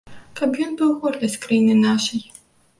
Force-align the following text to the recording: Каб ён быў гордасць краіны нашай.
Каб 0.39 0.55
ён 0.67 0.71
быў 0.79 0.95
гордасць 1.05 1.39
краіны 1.45 1.79
нашай. 1.87 2.21